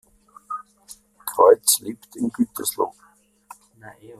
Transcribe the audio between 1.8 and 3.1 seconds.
lebt in Gütersloh.